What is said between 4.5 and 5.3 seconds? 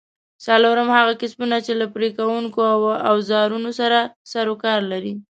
کار لري؟